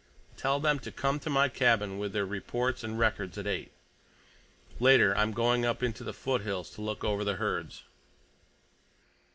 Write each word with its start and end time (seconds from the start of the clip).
Tell 0.35 0.59
them 0.59 0.79
to 0.79 0.91
come 0.91 1.19
to 1.19 1.29
my 1.29 1.47
cabin 1.47 1.99
with 1.99 2.11
their 2.11 2.25
reports 2.25 2.83
and 2.83 2.97
records 2.97 3.37
at 3.37 3.45
eight. 3.45 3.71
Later 4.79 5.15
I'm 5.15 5.31
going 5.31 5.63
up 5.63 5.83
into 5.83 6.03
the 6.03 6.11
foothills 6.11 6.71
to 6.71 6.81
look 6.81 7.03
over 7.03 7.23
the 7.23 7.35
herds." 7.35 7.83